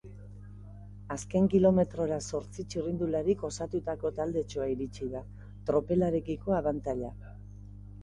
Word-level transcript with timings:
Azken 1.15 1.45
kilometrora 1.55 2.17
zortzi 2.31 2.65
txirrindularik 2.75 3.45
osatutako 3.51 4.15
taldetxoa 4.23 4.69
iritsi 4.75 5.13
da, 5.15 5.25
tropelarekiko 5.71 6.61
abantaila 6.63 7.17
hartuta. 7.17 7.41